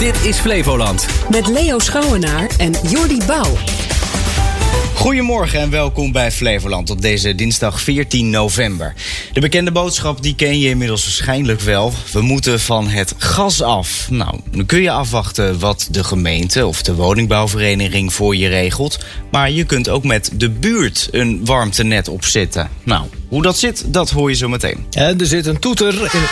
[0.00, 1.06] Dit is Flevoland.
[1.30, 3.56] Met Leo Schouwenaar en Jordi Bouw.
[4.94, 8.94] Goedemorgen en welkom bij Flevoland op deze dinsdag 14 november.
[9.32, 11.92] De bekende boodschap die ken je inmiddels waarschijnlijk wel.
[12.12, 14.10] We moeten van het gas af.
[14.10, 18.98] Nou, dan kun je afwachten wat de gemeente of de woningbouwvereniging voor je regelt.
[19.30, 22.68] Maar je kunt ook met de buurt een warmtenet opzetten.
[22.82, 24.86] Nou, hoe dat zit, dat hoor je zo meteen.
[24.90, 26.22] En er zit een toeter in...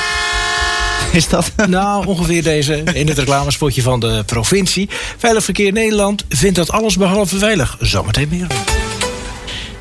[1.13, 1.53] Is dat?
[1.67, 4.89] Nou, ongeveer deze in het reclamespotje van de provincie.
[5.17, 7.77] Veilig Verkeer Nederland vindt dat alles behalve veilig.
[7.81, 8.47] Zometeen meer.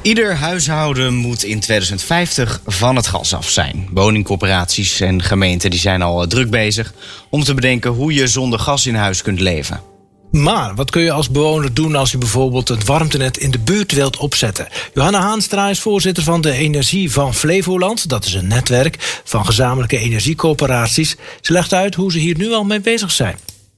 [0.02, 3.90] Ieder huishouden moet in 2050 van het gas af zijn.
[3.92, 6.94] Woningcorporaties en gemeenten die zijn al druk bezig
[7.30, 9.82] om te bedenken hoe je zonder gas in huis kunt leven.
[10.38, 13.92] Maar wat kun je als bewoner doen als je bijvoorbeeld het warmtenet in de buurt
[13.92, 14.68] wilt opzetten?
[14.94, 18.10] Johanna Haanstra is voorzitter van de Energie van Flevoland.
[18.10, 21.16] Dat is een netwerk van gezamenlijke energiecoöperaties.
[21.42, 23.38] Ze legt uit hoe ze hier nu al mee bezig zijn.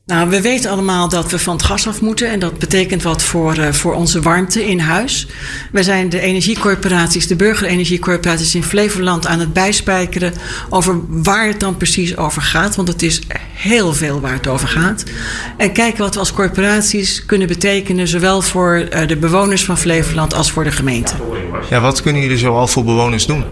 [0.10, 2.30] Nou, we weten allemaal dat we van het gas af moeten.
[2.30, 5.28] En dat betekent wat voor, uh, voor onze warmte in huis.
[5.72, 10.34] We zijn de energiecorporaties, de burgerenergiecorporaties in Flevoland aan het bijspijkeren
[10.70, 12.76] over waar het dan precies over gaat.
[12.76, 13.22] Want het is
[13.54, 15.04] heel veel waar het over gaat.
[15.58, 20.34] En kijken wat we als corporaties kunnen betekenen, zowel voor uh, de bewoners van Flevoland
[20.34, 21.14] als voor de gemeente.
[21.70, 23.44] Ja, wat kunnen jullie zoal voor bewoners doen?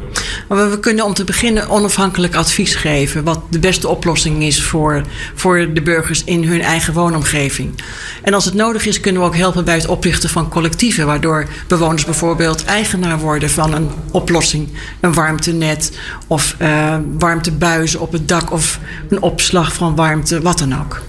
[0.47, 3.23] Maar we kunnen om te beginnen onafhankelijk advies geven.
[3.23, 5.01] Wat de beste oplossing is voor,
[5.35, 7.81] voor de burgers in hun eigen woonomgeving.
[8.21, 11.05] En als het nodig is, kunnen we ook helpen bij het oprichten van collectieven.
[11.05, 14.69] Waardoor bewoners bijvoorbeeld eigenaar worden van een oplossing.
[14.99, 15.91] Een warmtenet
[16.27, 21.01] of uh, warmtebuizen op het dak of een opslag van warmte, wat dan ook.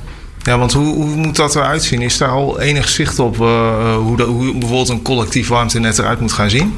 [0.42, 2.02] Ja, want hoe, hoe moet dat eruit zien?
[2.02, 6.20] Is daar al enig zicht op uh, hoe, de, hoe bijvoorbeeld een collectief warmtenet eruit
[6.20, 6.74] moet gaan zien?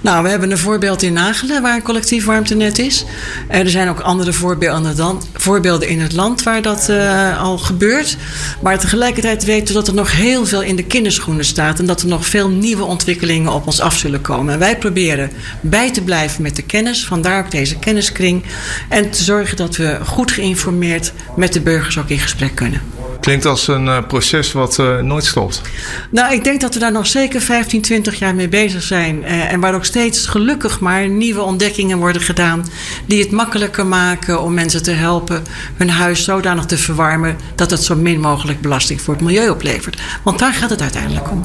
[0.00, 3.04] Nou, we hebben een voorbeeld in Nagelen waar een collectief warmtenet is.
[3.48, 8.16] Er zijn ook andere voorbeelden, voorbeelden in het land waar dat uh, al gebeurt.
[8.62, 12.02] Maar tegelijkertijd weten we dat er nog heel veel in de kinderschoenen staat en dat
[12.02, 14.52] er nog veel nieuwe ontwikkelingen op ons af zullen komen.
[14.52, 18.44] En wij proberen bij te blijven met de kennis, vandaar ook deze kenniskring.
[18.88, 22.80] En te zorgen dat we goed geïnformeerd met de burgers ook in gesprek kunnen.
[23.24, 25.62] Klinkt als een uh, proces wat uh, nooit stopt.
[26.10, 29.22] Nou, ik denk dat we daar nog zeker 15, 20 jaar mee bezig zijn.
[29.22, 32.66] Uh, en waar ook steeds gelukkig maar nieuwe ontdekkingen worden gedaan.
[33.06, 35.42] die het makkelijker maken om mensen te helpen
[35.76, 37.36] hun huis zodanig te verwarmen.
[37.54, 40.00] dat het zo min mogelijk belasting voor het milieu oplevert.
[40.24, 41.44] Want daar gaat het uiteindelijk om.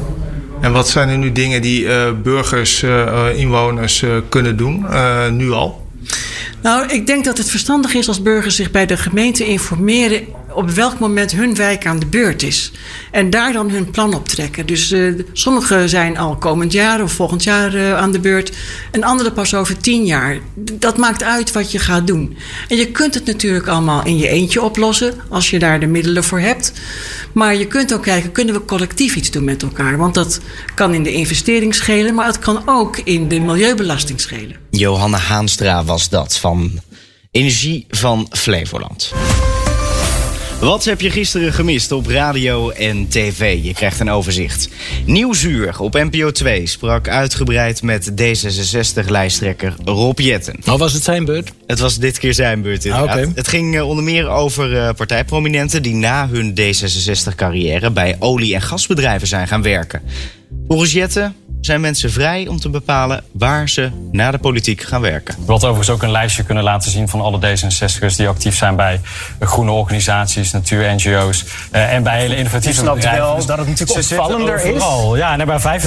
[0.61, 1.87] En wat zijn er nu dingen die
[2.23, 2.83] burgers,
[3.35, 4.85] inwoners kunnen doen,
[5.31, 5.87] nu al?
[6.61, 10.69] Nou, ik denk dat het verstandig is als burgers zich bij de gemeente informeren op
[10.69, 12.71] welk moment hun wijk aan de beurt is.
[13.11, 14.65] En daar dan hun plan op trekken.
[14.65, 18.51] Dus uh, sommigen zijn al komend jaar of volgend jaar uh, aan de beurt.
[18.91, 20.39] En andere pas over tien jaar.
[20.55, 22.37] Dat maakt uit wat je gaat doen.
[22.67, 25.13] En je kunt het natuurlijk allemaal in je eentje oplossen.
[25.29, 26.73] Als je daar de middelen voor hebt.
[27.33, 29.97] Maar je kunt ook kijken, kunnen we collectief iets doen met elkaar?
[29.97, 30.39] Want dat
[30.75, 32.15] kan in de investering schelen.
[32.15, 34.55] Maar het kan ook in de milieubelasting schelen.
[34.69, 36.71] Johanna Haanstra was dat van
[37.31, 39.11] Energie van Flevoland.
[40.59, 43.63] Wat heb je gisteren gemist op radio en tv?
[43.63, 44.69] Je krijgt een overzicht.
[45.05, 50.55] Nieuwsuur op NPO 2 sprak uitgebreid met D66-lijsttrekker Rob Jetten.
[50.65, 51.51] Al was het zijn beurt?
[51.67, 53.09] Het was dit keer zijn beurt inderdaad.
[53.09, 53.31] Ah, okay.
[53.35, 58.61] Het ging uh, onder meer over uh, partijprominenten die na hun D66-carrière bij olie- en
[58.61, 60.01] gasbedrijven zijn gaan werken.
[60.67, 65.35] Volgens Jetten zijn mensen vrij om te bepalen waar ze naar de politiek gaan werken.
[65.45, 68.75] We hadden overigens ook een lijstje kunnen laten zien van alle D66'ers die actief zijn
[68.75, 69.01] bij
[69.39, 73.21] groene organisaties, natuur-NGO's uh, en bij hele innovatieve Je bedrijven.
[73.21, 75.15] wel dat het natuurlijk opvallender overal.
[75.17, 75.81] Ja, en bij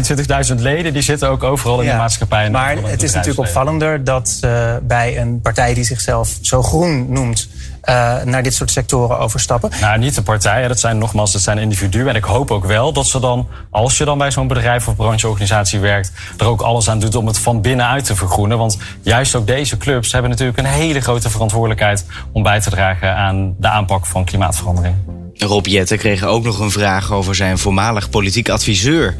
[0.54, 1.92] 25.000 leden die zitten ook overal in Ja.
[1.92, 2.44] de maatschappij.
[2.44, 7.12] en Maar het is natuurlijk opvallender dat uh, bij een partij die zichzelf zo groen
[7.12, 7.48] noemt.
[7.88, 9.70] Uh, naar dit soort sectoren overstappen.
[9.80, 12.08] Nou, niet de partijen, dat zijn nogmaals, dat zijn individuen.
[12.08, 14.96] En ik hoop ook wel dat ze dan, als je dan bij zo'n bedrijf of
[14.96, 18.58] brancheorganisatie werkt, er ook alles aan doet om het van binnenuit te vergroenen.
[18.58, 23.16] Want juist ook deze clubs hebben natuurlijk een hele grote verantwoordelijkheid om bij te dragen
[23.16, 24.94] aan de aanpak van klimaatverandering.
[25.34, 29.16] Rob Jetten kreeg ook nog een vraag over zijn voormalig politiek adviseur.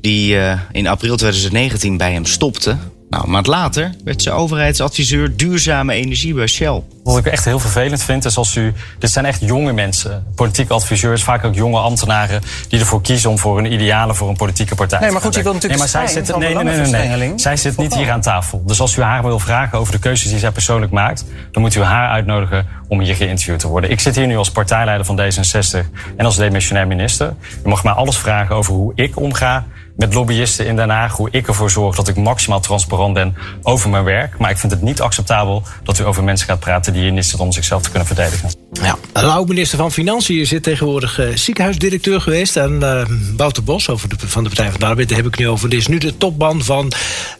[0.00, 2.76] Die uh, in april 2019 bij hem stopte.
[3.10, 6.82] Nou, een maand later werd ze overheidsadviseur duurzame energie bij Shell.
[7.04, 8.72] Wat ik echt heel vervelend vind is als u.
[8.98, 12.42] Dit zijn echt jonge mensen, politieke adviseurs, vaak ook jonge ambtenaren.
[12.68, 15.34] die ervoor kiezen om voor hun idealen voor een politieke partij Nee, maar te goed,
[15.34, 15.78] je wilt werken.
[15.78, 17.38] natuurlijk nee, maar zij zit, van nee, nee, nee, nee.
[17.38, 18.62] Zij zit niet hier aan tafel.
[18.66, 21.24] Dus als u haar wil vragen over de keuzes die zij persoonlijk maakt.
[21.52, 23.90] dan moet u haar uitnodigen om hier geïnterviewd te worden.
[23.90, 25.86] Ik zit hier nu als partijleider van D66
[26.16, 27.34] en als demissionair minister.
[27.64, 29.66] U mag mij alles vragen over hoe ik omga
[30.00, 31.16] met lobbyisten in Den Haag.
[31.16, 34.38] Hoe ik ervoor zorg dat ik maximaal transparant ben over mijn werk.
[34.38, 37.34] Maar ik vind het niet acceptabel dat u over mensen gaat praten die in is
[37.34, 38.50] om zichzelf te kunnen verdedigen.
[38.72, 42.56] Ja, een oud-minister van Financiën zit tegenwoordig uh, ziekenhuisdirecteur geweest.
[42.56, 43.02] En uh,
[43.36, 45.68] Wouter Bos over de, van de Partij van de Arbeid, daar heb ik nu over.
[45.68, 46.92] Dit is nu de topman van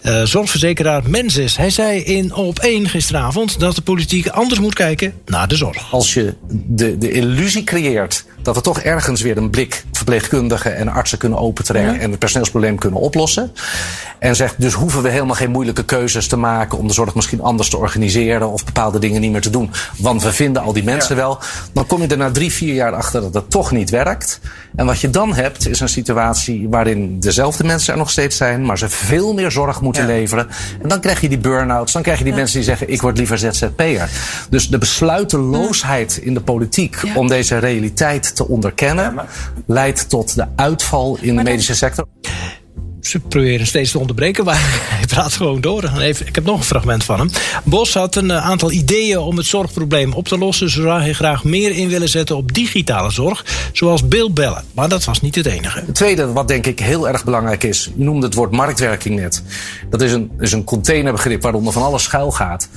[0.02, 1.56] uh, zorgverzekeraar Mensis.
[1.56, 5.92] Hij zei in op 1 gisteravond dat de politiek anders moet kijken naar de zorg.
[5.92, 10.88] Als je de, de illusie creëert dat we toch ergens weer een blik verpleegkundigen en
[10.88, 11.98] artsen kunnen opentrekken ja.
[11.98, 12.18] en het
[12.50, 13.52] personeelsprobleem kunnen oplossen.
[14.18, 17.42] En zegt, dus hoeven we helemaal geen moeilijke keuzes te maken om de zorg misschien
[17.42, 19.70] anders te organiseren of bepaalde dingen niet meer te doen.
[19.96, 21.22] Want we vinden al die mensen ja.
[21.22, 21.38] wel.
[21.72, 24.40] Dan kom je er na drie, vier jaar achter dat het toch niet werkt.
[24.76, 28.66] En wat je dan hebt, is een situatie waarin dezelfde mensen er nog steeds zijn,
[28.66, 30.08] maar ze veel meer zorg moeten ja.
[30.08, 30.48] leveren.
[30.82, 33.16] En dan krijg je die burn-outs, dan krijg je die mensen die zeggen, ik word
[33.16, 34.08] liever ZZP'er.
[34.50, 39.14] Dus de besluiteloosheid in de politiek om deze realiteit te onderkennen,
[39.66, 42.06] leidt tot de uitval in de medische sector.
[43.00, 44.58] Ze proberen steeds te onderbreken, maar
[44.96, 45.92] hij praat gewoon door.
[45.98, 47.30] Even, ik heb nog een fragment van hem.
[47.64, 50.70] Bos had een aantal ideeën om het zorgprobleem op te lossen.
[50.70, 54.64] Zo zou hij graag meer in willen zetten op digitale zorg, zoals beeldbellen.
[54.74, 55.80] Maar dat was niet het enige.
[55.80, 59.42] Het tweede, wat denk ik heel erg belangrijk is, u noemde het woord marktwerking net.
[59.90, 62.68] Dat is een, is een containerbegrip waaronder van alles schuil gaat.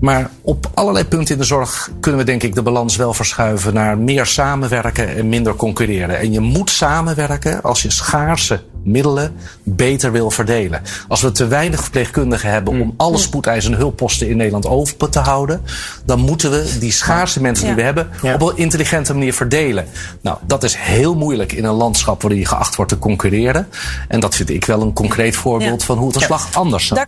[0.00, 3.74] Maar op allerlei punten in de zorg kunnen we denk ik de balans wel verschuiven
[3.74, 6.18] naar meer samenwerken en minder concurreren.
[6.18, 10.82] En je moet samenwerken als je schaarse middelen beter wil verdelen.
[11.08, 15.62] Als we te weinig verpleegkundigen hebben om alle spoedeisende hulpposten in Nederland open te houden,
[16.04, 19.86] dan moeten we die schaarse mensen die we hebben op een intelligente manier verdelen.
[20.20, 23.68] Nou, dat is heel moeilijk in een landschap waarin je geacht wordt te concurreren.
[24.08, 27.06] En dat vind ik wel een concreet voorbeeld van hoe het een slag anders zou.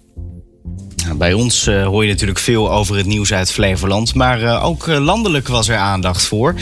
[1.14, 4.14] Bij ons uh, hoor je natuurlijk veel over het nieuws uit Flevoland.
[4.14, 6.54] Maar uh, ook uh, landelijk was er aandacht voor.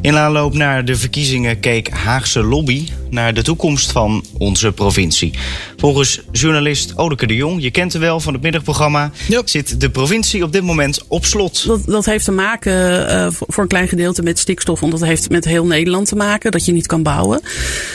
[0.00, 5.32] In aanloop naar de verkiezingen keek Haagse Lobby naar de toekomst van onze provincie.
[5.76, 9.48] Volgens journalist Odeke de Jong, je kent hem wel van het middagprogramma, yep.
[9.48, 11.66] zit de provincie op dit moment op slot.
[11.66, 15.44] Dat, dat heeft te maken voor een klein gedeelte met stikstof, want dat heeft met
[15.44, 17.40] heel Nederland te maken, dat je niet kan bouwen.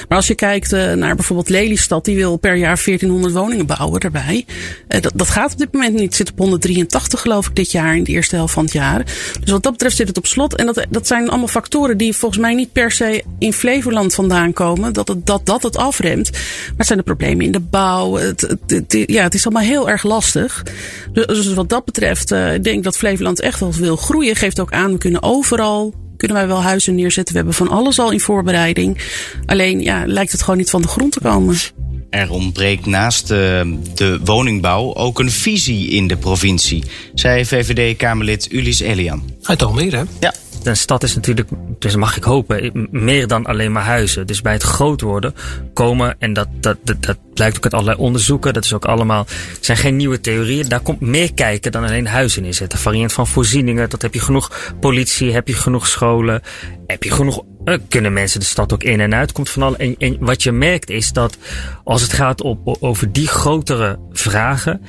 [0.08, 4.46] Maar als je kijkt naar bijvoorbeeld Lelystad, die wil per jaar 1400 woningen bouwen daarbij.
[4.88, 5.97] dat, dat gaat op dit moment niet.
[6.06, 9.06] Het zit op 183 geloof ik dit jaar in de eerste helft van het jaar.
[9.40, 10.56] Dus wat dat betreft zit het op slot.
[10.56, 14.54] En dat, dat zijn allemaal factoren die volgens mij niet per se in Flevoland vandaan
[14.54, 14.94] komen.
[14.94, 16.32] Dat het, dat, dat het afremt.
[16.32, 18.16] Maar het zijn de problemen in de bouw.
[18.16, 18.58] Het,
[18.90, 20.64] ja, het is allemaal heel erg lastig.
[21.14, 24.36] Dus, dus wat dat betreft uh, ik denk dat Flevoland echt wel wil groeien.
[24.36, 27.34] Geeft ook aan, we kunnen overal kunnen wij wel huizen neerzetten.
[27.34, 28.98] We hebben van alles al in voorbereiding.
[29.46, 31.56] Alleen ja, lijkt het gewoon niet van de grond te komen.
[32.18, 36.84] Er ontbreekt naast de, de woningbouw ook een visie in de provincie,
[37.14, 39.24] zei VVD-Kamerlid Ulis Elian.
[39.42, 40.04] Uit Almere, hè?
[40.20, 40.34] Ja.
[40.64, 41.50] De stad is natuurlijk,
[41.80, 44.28] dus mag ik hopen, meer dan alleen maar huizen.
[44.28, 45.34] Dus bij het groot worden
[45.74, 49.26] komen, en dat, dat, dat, dat blijkt ook uit allerlei onderzoeken, dat is ook allemaal,
[49.60, 50.70] zijn geen nieuwe theorieën.
[50.70, 52.80] Daar komt meer kijken dan alleen huizen inzetten.
[52.80, 56.42] Variant van voorzieningen, dat heb je genoeg politie, heb je genoeg scholen,
[56.88, 59.32] heb je genoeg uh, kunnen mensen de stad ook in en uit.
[59.32, 59.76] Komt van al.
[59.76, 61.38] En, en wat je merkt is dat
[61.84, 64.82] als het gaat op, over die grotere vragen,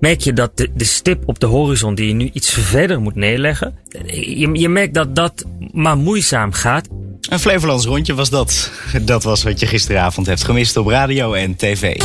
[0.00, 3.14] merk je dat de, de stip op de horizon die je nu iets verder moet
[3.14, 3.74] neerleggen,
[4.06, 6.88] je, je merkt dat dat maar moeizaam gaat.
[7.28, 8.70] Een Flevolands rondje was dat.
[9.02, 12.00] Dat was wat je gisteravond hebt gemist op radio en tv.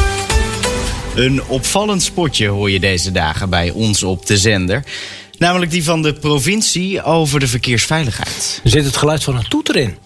[1.16, 4.84] Een opvallend spotje hoor je deze dagen bij ons op de zender.
[5.38, 8.62] Namelijk die van de provincie over de verkeersveiligheid.
[8.64, 9.98] Er zit het geluid van een toeter in.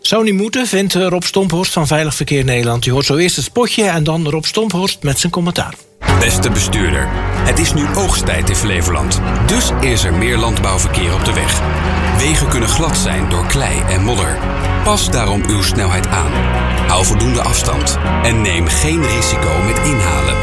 [0.00, 2.84] Zou niet moeten, vindt Rob Stomphorst van Veilig Verkeer Nederland.
[2.84, 5.74] Je hoort zo eerst het spotje en dan Rob Stomphorst met zijn commentaar.
[6.22, 7.06] Beste bestuurder,
[7.44, 9.20] het is nu oogsttijd in Flevoland.
[9.46, 11.60] Dus is er meer landbouwverkeer op de weg.
[12.18, 14.38] Wegen kunnen glad zijn door klei en modder.
[14.84, 16.32] Pas daarom uw snelheid aan.
[16.88, 20.36] Hou voldoende afstand en neem geen risico met inhalen.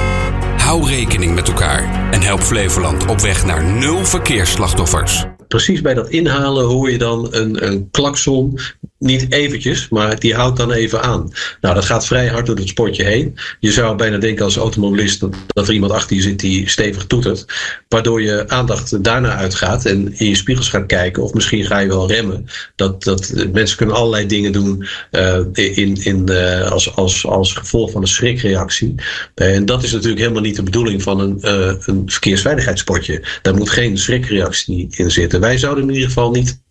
[0.57, 5.25] Hou rekening met elkaar en help Flevoland op weg naar nul verkeersslachtoffers.
[5.48, 8.59] Precies bij dat inhalen hoor je dan een, een klakson
[9.00, 11.32] niet eventjes, maar die houdt dan even aan.
[11.62, 13.38] Nou, dat gaat vrij hard door het spotje heen.
[13.60, 17.46] Je zou bijna denken als automobilist dat er iemand achter je zit die stevig toetert.
[17.88, 21.24] Waardoor je aandacht daarna uitgaat en in je spiegels gaat kijken.
[21.24, 22.46] Of misschien ga je wel remmen.
[22.75, 27.91] Dat, dat, mensen kunnen allerlei dingen doen uh, in, in, uh, als, als, als gevolg
[27.91, 28.96] van een schrikreactie.
[29.36, 31.38] Uh, en dat is natuurlijk helemaal niet de bedoeling van een,
[31.86, 33.24] een verkeersveiligheidspotje.
[33.41, 35.39] Daar moet geen schrikreactie in zitten.
[35.39, 36.62] Wij zouden in ieder geval niet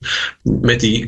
[0.42, 1.06] met die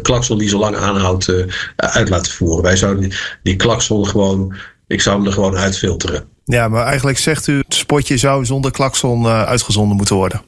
[0.00, 1.44] klakson die zo lang aanhoudt uh,
[1.76, 2.62] uit laten voeren.
[2.62, 4.54] Wij zouden die, die klakson gewoon,
[4.86, 6.24] ik zou hem er gewoon uitfilteren.
[6.44, 10.42] Ja, maar eigenlijk zegt u, het spotje zou zonder klakson uh, uitgezonden moeten worden.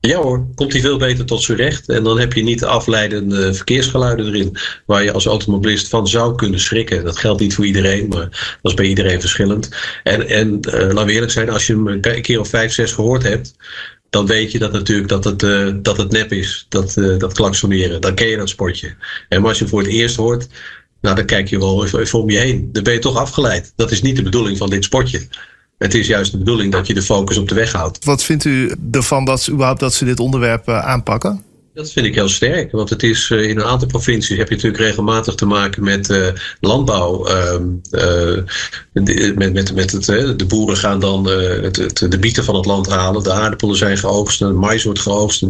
[0.00, 1.88] Ja hoor, komt hij veel beter tot zijn recht.
[1.88, 4.56] En dan heb je niet de afleidende verkeersgeluiden erin.
[4.86, 7.04] Waar je als automobilist van zou kunnen schrikken.
[7.04, 9.68] Dat geldt niet voor iedereen, maar dat is bij iedereen verschillend.
[10.02, 12.92] En, en uh, laten we eerlijk zijn, als je hem een keer of vijf, zes
[12.92, 13.54] gehoord hebt
[14.12, 17.32] dan weet je dat natuurlijk dat het, eh, dat het nep is, dat, uh, dat
[17.32, 18.00] klaksoneren.
[18.00, 18.94] Dan ken je dat sportje.
[19.28, 20.48] En als je voor het eerst hoort,
[21.00, 22.68] nou dan kijk je wel even, om je heen.
[22.72, 23.72] Dan ben je toch afgeleid.
[23.76, 25.28] Dat is niet de bedoeling van dit sportje.
[25.78, 28.04] Het is juist de bedoeling dat je de focus op de weg houdt.
[28.04, 31.42] Wat vindt u ervan dat ze überhaupt dat ze dit onderwerp uh, aanpakken?
[31.74, 34.54] Dat vind ik heel sterk, want het is uh, in een aantal provincies heb je
[34.54, 36.28] natuurlijk regelmatig te maken met uh,
[36.60, 37.28] landbouw.
[37.28, 38.36] Uh,
[38.92, 40.04] met, met, met het,
[40.38, 43.22] de boeren gaan dan het, de bieten van het land halen.
[43.22, 45.46] De aardappelen zijn geoogst, de mais wordt geoogst.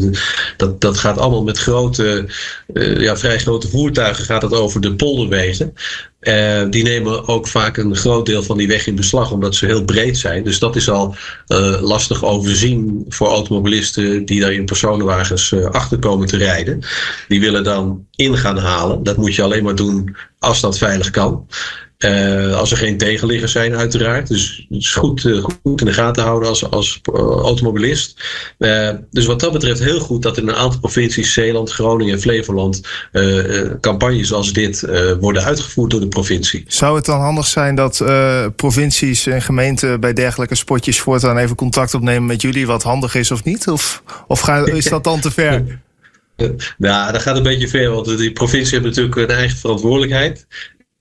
[0.57, 2.29] Dat, dat gaat allemaal met grote,
[2.75, 5.75] ja, vrij grote voertuigen gaat het over de polderwegen.
[6.23, 9.67] Uh, die nemen ook vaak een groot deel van die weg in beslag, omdat ze
[9.67, 10.45] heel breed zijn.
[10.45, 11.15] Dus dat is al
[11.49, 16.81] uh, lastig overzien voor automobilisten die daar in personenwagens uh, achter komen te rijden.
[17.29, 19.03] Die willen dan in gaan halen.
[19.03, 21.47] Dat moet je alleen maar doen als dat veilig kan.
[22.05, 24.29] Uh, als er geen tegenliggers zijn, uiteraard.
[24.29, 28.23] Dus het is goed, uh, goed in de gaten houden als, als uh, automobilist.
[29.11, 32.81] dus wat dat betreft heel goed dat in een aantal provincies, Zeeland, Groningen en Flevoland,
[33.81, 34.87] campagnes zoals dit
[35.21, 36.65] worden uitgevoerd door de provincie.
[36.67, 38.05] Zou het dan handig zijn dat
[38.57, 43.31] provincies en gemeenten bij dergelijke spotjes voortaan even contact opnemen met jullie, wat handig is
[43.31, 43.69] of niet?
[43.69, 45.65] Of, of ga, is dat dan te ver?
[46.79, 50.47] Nou, dat gaat een beetje ver, want die provincie heeft natuurlijk een eigen verantwoordelijkheid.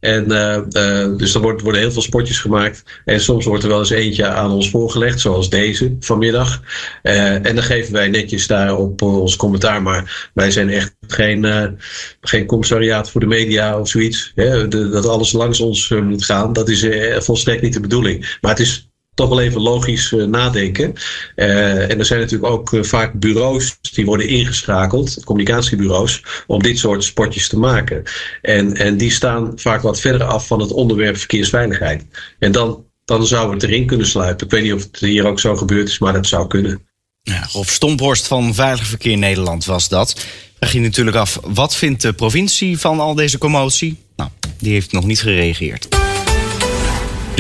[0.02, 2.84] En uh, uh, dus er worden heel veel spotjes gemaakt.
[3.06, 6.62] En soms wordt er wel eens eentje aan ons voorgelegd, zoals deze vanmiddag.
[7.04, 9.82] Uh, en dan geven wij netjes daarop ons commentaar.
[9.82, 11.78] Maar wij zijn echt geen,
[12.22, 14.32] geen commissariaat voor de media of zoiets.
[14.70, 16.88] Dat alles langs ons moet gaan, dat is
[17.26, 18.38] volstrekt niet de bedoeling.
[18.42, 20.94] Maar het is toch wel even logisch uh, nadenken.
[21.36, 26.78] Uh, en er zijn natuurlijk ook uh, vaak bureaus die worden ingeschakeld, communicatiebureaus, om dit
[26.78, 28.04] soort spotjes te maken.
[28.42, 32.06] En, en die staan vaak wat verder af van het onderwerp verkeersveiligheid.
[32.40, 34.46] En dan, dan zou het erin kunnen sluipen.
[34.46, 36.86] Ik weet niet of het hier ook zo gebeurd is, maar dat zou kunnen.
[37.22, 40.26] Ja, Rob van Veilig Verkeer Nederland was dat.
[40.58, 43.98] Vraag je natuurlijk af, wat vindt de provincie van al deze commotie?
[44.16, 45.88] Nou, die heeft nog niet gereageerd.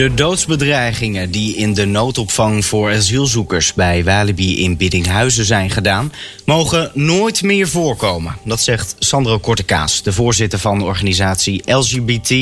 [0.02, 6.14] De doodsbedreigingen die in de noodopvang voor asielzoekers bij Walibi in Biddinghuizen zijn gedaan,
[6.46, 8.38] mogen nooit meer voorkomen.
[8.46, 12.34] Dat zegt Sandro Kortekaas, de voorzitter van de organisatie LGBT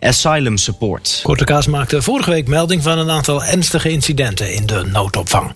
[0.00, 1.20] Asylum Support.
[1.22, 5.54] Kortekaas maakte vorige week melding van een aantal ernstige incidenten in de noodopvang.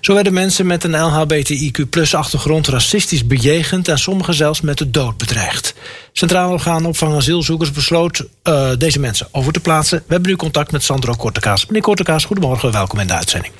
[0.00, 5.74] Zo werden mensen met een LHBTIQ-achtergrond racistisch bejegend en sommigen zelfs met de dood bedreigd.
[6.12, 9.98] Centraal Orgaan Opvang Asielzoekers besloot uh, deze mensen over te plaatsen.
[9.98, 11.66] We hebben nu contact met Sandro Kortekaas.
[11.66, 13.52] Meneer Kortekaas, goedemorgen, welkom in de uitzending.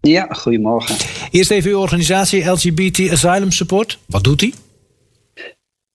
[0.00, 0.96] Ja, goedemorgen.
[1.30, 3.98] Eerst even uw organisatie LGBT Asylum Support.
[4.06, 4.54] Wat doet die?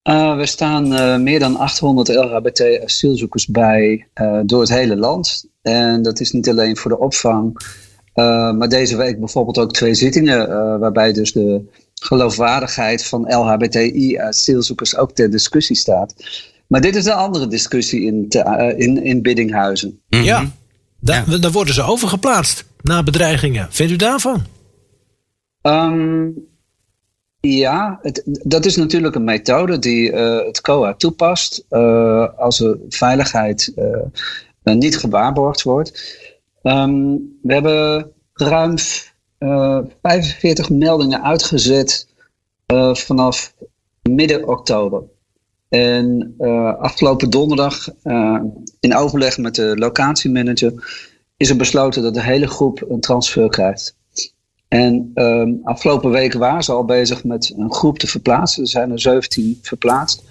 [0.10, 4.08] Uh, we staan uh, meer dan 800 LGBT asielzoekers bij
[4.44, 5.46] door het hele land.
[5.62, 7.60] En dat is niet alleen voor de opvang,
[8.58, 11.62] maar deze week bijvoorbeeld ook twee zittingen waarbij dus de
[11.94, 16.14] geloofwaardigheid van LHBTI-asielzoekers ook ter discussie staat.
[16.68, 19.90] Maar dit is een andere discussie in, te, uh, in, in Biddinghuizen.
[19.90, 20.28] Mm -hmm.
[20.28, 20.46] Ja,
[21.00, 21.38] daar, ja.
[21.38, 23.68] daar worden ze overgeplaatst na bedreigingen.
[23.70, 24.46] Vindt u daarvan?
[25.62, 26.36] Um,
[27.40, 32.78] ja, het, dat is natuurlijk een methode die uh, het COA toepast uh, als er
[32.90, 33.74] veiligheid
[34.64, 36.16] niet gewaarborgd wordt.
[36.64, 38.76] Um, we hebben ruim
[39.40, 42.08] uh, 45 meldingen uitgezet
[42.74, 43.54] uh, vanaf
[44.02, 45.04] midden oktober.
[45.70, 48.42] En uh, afgelopen donderdag, uh,
[48.80, 50.74] in overleg met de locatiemanager,
[51.38, 53.96] is er besloten dat de hele groep een transfer krijgt.
[54.68, 58.64] En um, afgelopen weken waren ze al bezig met een groep te verplaatsen.
[58.64, 60.24] Er zijn er 17 verplaatst.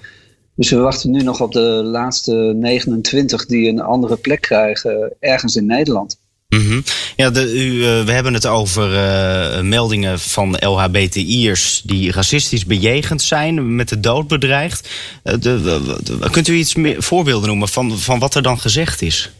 [0.54, 5.56] Dus we wachten nu nog op de laatste 29 die een andere plek krijgen ergens
[5.56, 6.18] in Nederland.
[6.60, 6.82] -hmm.
[7.16, 13.22] Ja, de, u, uh, we hebben het over uh, meldingen van LHBTI'ers die racistisch bejegend
[13.22, 14.88] zijn, met de dood bedreigd.
[15.24, 19.30] Uh, kunt u iets meer voorbeelden noemen van, van wat er dan gezegd is?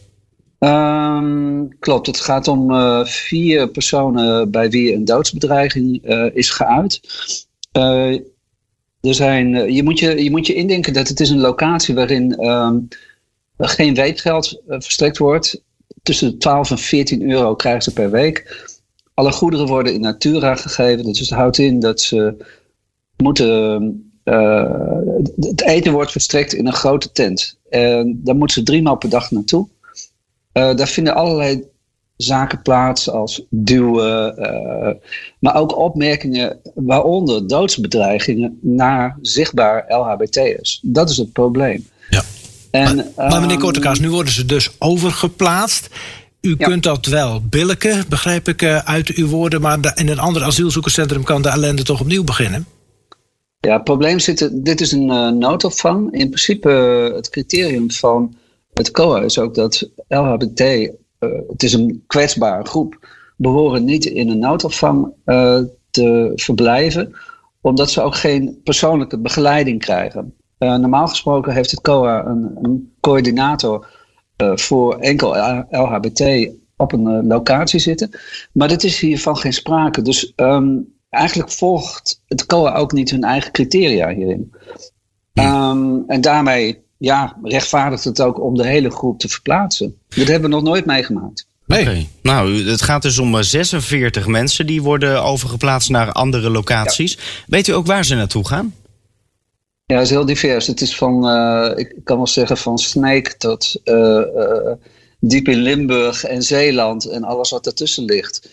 [0.59, 2.71] Um, klopt, het gaat om
[3.05, 6.99] vier personen bij wie een doodsbedreiging is geuit.
[9.01, 12.45] er zijn, je, moet je, je moet je indenken dat het is een locatie waarin
[12.45, 12.87] um,
[13.57, 15.61] geen weekgeld verstrekt wordt
[16.07, 18.65] tussen de 12 en 14 euro krijgen ze per week.
[19.13, 21.05] Alle goederen worden in natura gegeven.
[21.05, 22.45] Dus het houdt in dat ze
[23.17, 24.01] moeten.
[24.23, 24.71] Uh,
[25.39, 27.59] het eten wordt verstrekt in een grote tent.
[27.69, 29.67] En daar moeten ze drie maal per dag naartoe.
[30.53, 31.63] Uh, daar vinden allerlei
[32.17, 34.93] zaken plaats als duwen, uh,
[35.39, 40.79] maar ook opmerkingen, waaronder doodsbedreigingen naar zichtbaar LHBT'ers.
[40.83, 41.85] Dat is het probleem.
[42.71, 45.89] En, maar, maar meneer Kortekaas, nu worden ze dus overgeplaatst.
[46.41, 49.61] u kunt dat wel billiken, begrijp ik eh, uit uw woorden.
[49.61, 52.65] Maar in een ander asielzoekerscentrum kan de ellende toch opnieuw beginnen?
[53.59, 54.49] Ja, het probleem zit.
[54.53, 56.13] Dit is een eh, noodopvang.
[56.13, 58.35] In principe, eh, het criterium van
[58.73, 60.91] het COA is ook dat LHBT.
[61.47, 63.07] het is een kwetsbare groep.
[63.35, 65.13] behoren niet in een noodopvang
[65.89, 67.15] te verblijven,
[67.61, 70.36] omdat ze ook geen persoonlijke begeleiding krijgen.
[70.57, 73.87] Eh, normaal gesproken heeft het COA een, een coördinator
[74.35, 75.35] eh, voor enkel
[75.69, 78.09] LHBT op een eh, locatie zitten.
[78.51, 80.01] Maar dat is hiervan geen sprake.
[80.01, 80.75] Dus ehm,
[81.09, 84.53] eigenlijk volgt het COA ook niet hun eigen criteria hierin.
[85.33, 89.97] Ehm, en daarmee ja, rechtvaardigt het ook om de hele groep te verplaatsen.
[90.07, 91.47] Dat hebben we nog nooit meegemaakt.
[91.65, 92.09] Nee.
[92.21, 97.17] Nou, het gaat dus om eh, 46 mensen die worden overgeplaatst naar andere locaties.
[97.47, 98.73] Weet u ook waar ze naartoe gaan?
[99.89, 100.67] Ja, het is heel divers.
[100.67, 104.73] Het is van, eh, ik kan wel zeggen, van Sneek tot eh, eh,
[105.19, 108.49] diep in Limburg en Zeeland en alles wat ertussen ligt.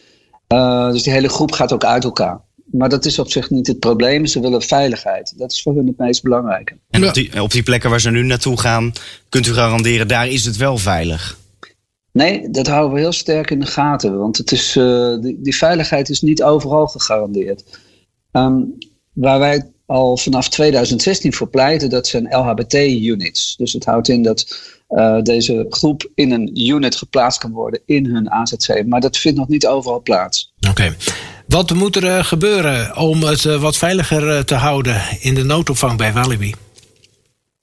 [0.46, 2.40] Eh, dus die hele groep gaat ook uit elkaar.
[2.64, 4.26] Maar dat is op zich niet het probleem.
[4.26, 5.38] Ze willen veiligheid.
[5.38, 6.76] Dat is voor hun het meest belangrijke.
[6.90, 8.92] En op, die, op die plekken waar ze nu naartoe gaan,
[9.28, 11.38] kunt u garanderen, daar is het wel veilig.
[12.12, 14.18] Nee, dat houden we heel sterk in de gaten.
[14.18, 17.64] Want het is, eh, die, die veiligheid is niet overal gegarandeerd.
[18.30, 18.60] Ehm,
[19.12, 23.56] waar wij al vanaf 2016 voor pleiten, dat zijn LHBT-units.
[23.56, 28.06] Dus het houdt in dat eh, deze groep in een unit geplaatst kan worden in
[28.06, 28.86] hun AZC.
[28.86, 30.52] Maar dat vindt nog niet overal plaats.
[30.70, 30.96] Oké.
[31.46, 35.98] Wat moet er eh, gebeuren om het eh, wat veiliger te houden in de noodopvang
[35.98, 36.54] bij Walibi?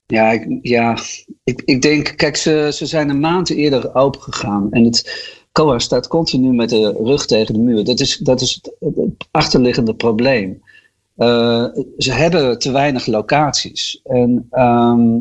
[0.08, 0.98] Ja, ik, ja,
[1.44, 4.68] ik, ik denk, kijk, ze, ze zijn een maand eerder open gegaan.
[4.72, 7.84] En het COA staat continu met de rug tegen de muur.
[7.84, 10.62] Dat is, dat is het achterliggende probleem.
[11.22, 11.66] Eh,
[11.98, 14.02] ze hebben te weinig locaties.
[14.04, 15.20] En ehm,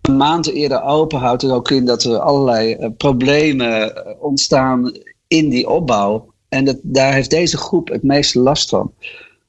[0.00, 4.92] een maand eerder open houdt er ook in dat er allerlei eh, problemen eh, ontstaan
[5.26, 6.32] in die opbouw.
[6.48, 8.92] En dat, daar heeft deze groep het meeste last van.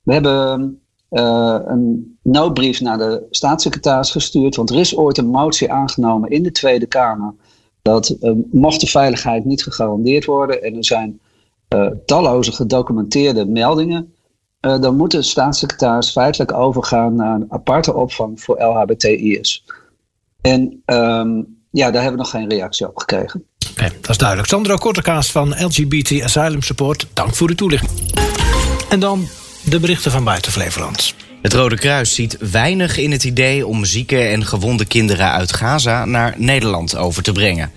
[0.03, 4.55] We hebben eh, een noodbrief naar de staatssecretaris gestuurd.
[4.55, 7.33] Want er is ooit een motie aangenomen in de Tweede Kamer.
[7.81, 8.15] Dat
[8.51, 10.63] mocht de veiligheid niet gegarandeerd worden.
[10.63, 11.19] En er zijn
[12.05, 14.13] talloze gedocumenteerde meldingen.
[14.59, 19.63] Eh, dan moet de staatssecretaris feitelijk overgaan naar een aparte opvang voor LHBTI'ers.
[20.41, 21.41] En ehm,
[21.71, 23.45] ja, daar hebben we nog geen reactie op gekregen.
[23.71, 24.49] Oké, dat is duidelijk.
[24.49, 27.91] Sandro Kortekaas van LGBT Asylum Support, dank voor uw toelichting.
[28.89, 29.27] En dan
[29.65, 31.13] de berichten van buiten Flevoland.
[31.41, 36.05] Het Rode Kruis ziet weinig in het idee om zieke en gewonde kinderen uit Gaza
[36.05, 37.71] naar Nederland over te brengen.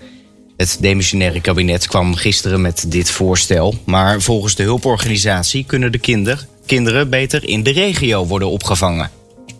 [0.57, 6.47] Het demissionaire kabinet kwam gisteren met dit voorstel, maar volgens de hulporganisatie kunnen de kinder,
[6.65, 9.09] kinderen beter in de regio worden opgevangen.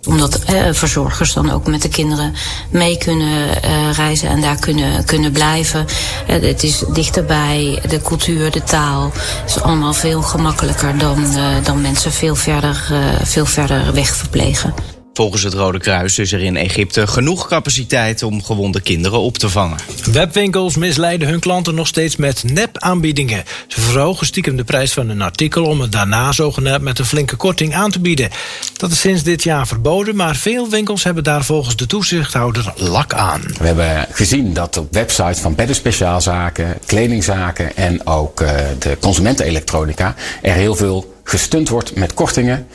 [0.08, 2.34] Omdat eh, verzorgers dan ook met de kinderen
[2.70, 5.86] mee kunnen eh, reizen en daar kunnen, kunnen blijven.
[6.28, 9.12] Eh, het is dichterbij, de cultuur, de taal.
[9.14, 14.16] Het is allemaal veel gemakkelijker dan, eh, dan mensen veel verder, eh, veel verder weg
[14.16, 14.74] verplegen.
[15.14, 19.50] Volgens het Rode Kruis is er in Egypte genoeg capaciteit om gewonde kinderen op te
[19.50, 19.78] vangen.
[20.12, 23.44] Webwinkels misleiden hun klanten nog steeds met nep-aanbiedingen.
[23.68, 27.36] Ze verhogen stiekem de prijs van een artikel om het daarna zogenaamd met een flinke
[27.36, 28.30] korting aan te bieden.
[28.78, 33.14] Dat is sinds dit jaar verboden, maar veel winkels hebben daar volgens de toezichthouder lak
[33.14, 33.42] aan.
[33.60, 38.50] We hebben gezien dat op websites van beddenspeciaalzaken, kledingzaken en ook uh,
[38.80, 42.68] de consumentenelektronica er heel veel gestund wordt met kortingen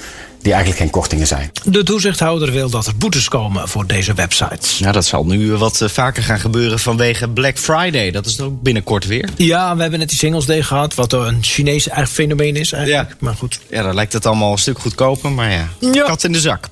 [0.42, 1.50] die eigenlijk geen kortingen zijn.
[1.64, 4.78] De toezichthouder wil dat er boetes komen voor deze websites.
[4.78, 8.10] Nou, dat zal nu wat vaker gaan gebeuren vanwege Black Friday.
[8.10, 9.28] Dat is ook binnenkort weer.
[9.36, 13.10] Ja, we hebben net die Singles Day gehad, wat een Chinees fenomeen is eigenlijk.
[13.10, 13.16] Ja.
[13.18, 13.60] Maar goed.
[13.70, 16.04] Ja, dan lijkt het allemaal een stuk goedkoper, maar ja, ja.
[16.04, 16.68] kat in de zak.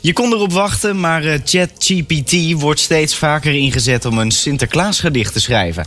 [0.00, 5.40] Je kon erop wachten, maar uh, ChatGPT wordt steeds vaker ingezet om een Sinterklaasgedicht te
[5.40, 5.86] schrijven.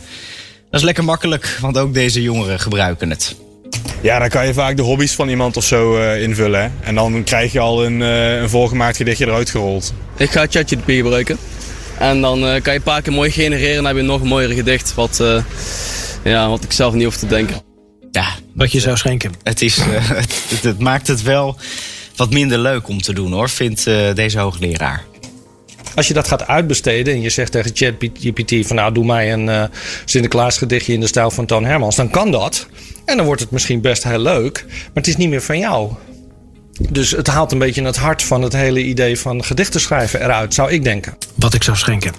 [0.70, 3.34] Dat is lekker makkelijk, want ook deze jongeren gebruiken het.
[4.00, 6.62] Ja, dan kan je vaak de hobby's van iemand of zo uh, invullen.
[6.62, 6.68] Hè?
[6.80, 9.92] En dan krijg je al een, uh, een volgemaakt gedichtje eruit gerold.
[10.16, 11.38] Ik ga ChatGPT gebruiken.
[11.98, 14.20] En dan uh, kan je een paar keer mooi genereren en dan heb je nog
[14.20, 14.94] een mooier gedicht.
[14.94, 15.22] Wat,
[16.24, 17.56] ja, wat ik zelf niet hoef te denken.
[18.10, 19.32] Ja, wat je zou schenken.
[19.42, 21.56] Het, is, het, het, het, maakt het wel
[22.16, 25.04] wat minder leuk om te doen hoor, vindt deze hoogleraar.
[25.94, 29.46] Als je dat gaat uitbesteden en je zegt tegen ChatGPT van nou doe mij een
[29.46, 29.64] uh,
[30.04, 32.66] Sinterklaas gedichtje in de stijl van Toon Hermans, dan kan dat.
[33.04, 35.92] En dan wordt het misschien best heel leuk, maar het is niet meer van jou.
[36.90, 40.54] Dus het haalt een beetje het hart van het hele idee van gedichten schrijven eruit,
[40.54, 41.16] zou ik denken.
[41.34, 42.12] Wat ik zou schenken.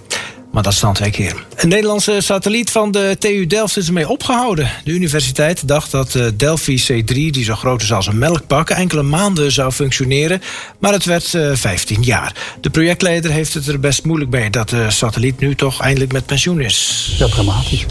[0.54, 1.46] Maar dat is dan twee keer.
[1.56, 4.70] Een Nederlandse satelliet van de TU Delft is ermee opgehouden.
[4.84, 9.04] De universiteit dacht dat de Delphi C3, die zo groot is als een melkpak, enkele
[9.04, 10.42] maanden zou functioneren.
[10.80, 12.36] Maar het werd uh, 15 jaar.
[12.62, 16.26] De projectleider heeft het er best moeilijk bij dat de satelliet nu toch eindelijk met
[16.26, 17.10] pensioen is.
[17.18, 17.86] Heel dramatisch.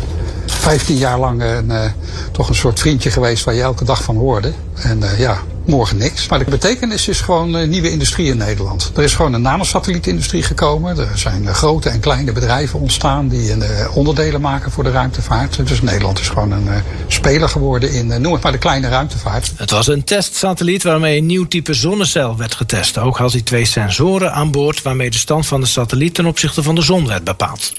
[0.47, 1.85] 15 jaar lang een, uh,
[2.33, 4.53] toch een soort vriendje geweest waar je elke dag van hoorde.
[4.75, 6.29] En ja, morgen niks.
[6.29, 8.93] Maar de betekenis is gewoon uh, nieuwe industrie in Nederland.
[8.97, 10.99] Er is gewoon een nanosatellietindustrie gekomen.
[10.99, 13.55] Er zijn grote en kleine bedrijven ontstaan die
[13.95, 15.67] onderdelen maken voor de ruimtevaart.
[15.67, 16.69] Dus Nederland is gewoon een
[17.07, 19.53] speler geworden in, noem het maar, de kleine ruimtevaart.
[19.57, 22.99] Het was een testsatelliet waarmee een nieuw type zonnecel werd getest.
[22.99, 26.63] Ook had hij twee sensoren aan boord waarmee de stand van de satelliet ten opzichte
[26.63, 27.73] van de zon werd bepaald.